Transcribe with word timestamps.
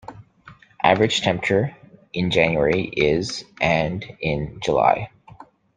Average 0.83 1.21
temperature 1.21 1.77
in 2.11 2.31
January 2.31 2.85
is 2.87 3.45
and 3.61 4.03
in 4.19 4.59
July. 4.59 5.11